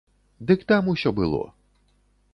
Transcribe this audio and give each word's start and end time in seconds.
Дык 0.51 0.63
там 0.71 0.89
усё 0.95 1.13
было. 1.21 1.43